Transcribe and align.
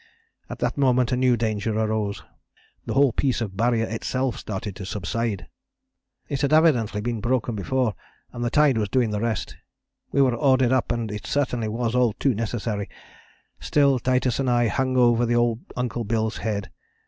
At 0.49 0.57
that 0.57 0.79
moment 0.79 1.11
a 1.11 1.15
new 1.15 1.37
danger 1.37 1.77
arose. 1.77 2.23
The 2.87 2.95
whole 2.95 3.11
piece 3.13 3.39
of 3.39 3.55
Barrier 3.55 3.85
itself 3.85 4.35
started 4.35 4.75
to 4.77 4.83
subside. 4.83 5.45
"It 6.27 6.41
had 6.41 6.51
evidently 6.51 7.01
been 7.01 7.21
broken 7.21 7.53
before, 7.55 7.93
and 8.33 8.43
the 8.43 8.49
tide 8.49 8.79
was 8.79 8.89
doing 8.89 9.11
the 9.11 9.19
rest. 9.21 9.57
We 10.11 10.23
were 10.23 10.33
ordered 10.33 10.71
up 10.71 10.91
and 10.91 11.11
it 11.11 11.27
certainly 11.27 11.67
was 11.67 11.93
all 11.93 12.13
too 12.13 12.33
necessary; 12.33 12.89
still 13.59 13.99
Titus 13.99 14.39
and 14.39 14.49
I 14.49 14.69
hung 14.69 14.97
over 14.97 15.23
the 15.23 15.35
old 15.35 15.59
Uncle 15.75 16.03
Bill's 16.03 16.37
head. 16.37 16.71